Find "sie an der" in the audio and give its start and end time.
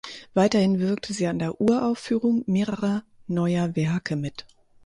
1.13-1.61